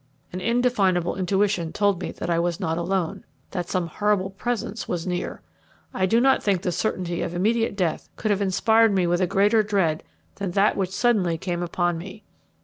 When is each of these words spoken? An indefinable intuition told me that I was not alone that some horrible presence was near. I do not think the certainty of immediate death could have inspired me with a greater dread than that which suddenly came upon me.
An 0.33 0.41
indefinable 0.41 1.15
intuition 1.15 1.71
told 1.71 2.01
me 2.01 2.11
that 2.13 2.27
I 2.27 2.39
was 2.39 2.59
not 2.59 2.79
alone 2.79 3.23
that 3.51 3.69
some 3.69 3.85
horrible 3.85 4.31
presence 4.31 4.87
was 4.87 5.05
near. 5.05 5.43
I 5.93 6.07
do 6.07 6.19
not 6.19 6.41
think 6.41 6.63
the 6.63 6.71
certainty 6.71 7.21
of 7.21 7.35
immediate 7.35 7.75
death 7.75 8.09
could 8.15 8.31
have 8.31 8.41
inspired 8.41 8.91
me 8.91 9.05
with 9.05 9.21
a 9.21 9.27
greater 9.27 9.61
dread 9.61 10.01
than 10.37 10.49
that 10.53 10.75
which 10.75 10.89
suddenly 10.89 11.37
came 11.37 11.61
upon 11.61 11.99
me. 11.99 12.23